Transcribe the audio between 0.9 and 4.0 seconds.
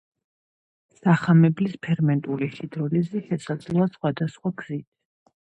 სახამებლის ფერმენტული ჰიდროლიზი შესაძლოა